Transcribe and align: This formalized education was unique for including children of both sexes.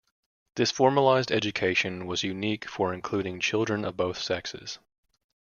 This 0.55 0.71
formalized 0.71 1.31
education 1.31 2.07
was 2.07 2.23
unique 2.23 2.67
for 2.67 2.91
including 2.91 3.39
children 3.39 3.85
of 3.85 3.97
both 3.97 4.17
sexes. 4.19 4.79